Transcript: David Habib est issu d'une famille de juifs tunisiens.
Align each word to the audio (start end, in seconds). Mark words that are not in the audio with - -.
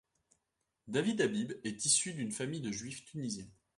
David 0.87 1.21
Habib 1.21 1.51
est 1.63 1.85
issu 1.85 2.15
d'une 2.15 2.31
famille 2.31 2.61
de 2.61 2.71
juifs 2.71 3.05
tunisiens. 3.05 3.51